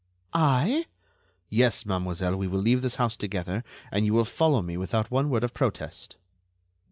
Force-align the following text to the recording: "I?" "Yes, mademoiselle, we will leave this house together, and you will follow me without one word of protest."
"I?" 0.33 0.87
"Yes, 1.47 1.85
mademoiselle, 1.85 2.35
we 2.35 2.47
will 2.47 2.57
leave 2.59 2.81
this 2.81 2.95
house 2.95 3.15
together, 3.15 3.63
and 3.91 4.03
you 4.03 4.15
will 4.15 4.25
follow 4.25 4.63
me 4.63 4.75
without 4.75 5.11
one 5.11 5.29
word 5.29 5.43
of 5.43 5.53
protest." 5.53 6.17